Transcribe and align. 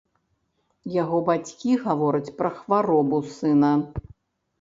Яго 1.01 1.17
бацькі 1.27 1.75
гавораць 1.83 2.33
пра 2.39 2.49
хваробу 2.61 3.21
сына. 3.35 3.71